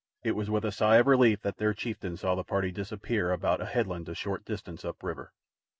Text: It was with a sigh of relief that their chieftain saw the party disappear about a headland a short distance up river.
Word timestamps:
It 0.23 0.31
was 0.31 0.49
with 0.49 0.65
a 0.65 0.71
sigh 0.71 0.95
of 0.95 1.05
relief 1.05 1.41
that 1.43 1.57
their 1.57 1.75
chieftain 1.75 2.17
saw 2.17 2.33
the 2.33 2.43
party 2.43 2.71
disappear 2.71 3.31
about 3.31 3.61
a 3.61 3.65
headland 3.65 4.09
a 4.09 4.15
short 4.15 4.43
distance 4.45 4.83
up 4.83 5.03
river. 5.03 5.31